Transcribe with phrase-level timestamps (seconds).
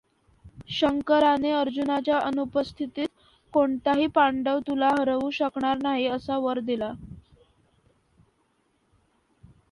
[0.69, 3.07] शंकराने अर्जुनाच्या अनुपस्थितीत
[3.53, 6.91] कोणताही पांडव तुला हरवू शकणार नाही असा वर दिला.